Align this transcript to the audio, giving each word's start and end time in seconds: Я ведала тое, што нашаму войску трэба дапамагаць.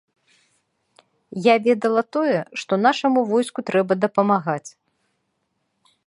Я 1.47 1.55
ведала 1.67 2.03
тое, 2.17 2.39
што 2.61 2.73
нашаму 2.87 3.19
войску 3.35 3.59
трэба 3.69 3.93
дапамагаць. 4.05 4.69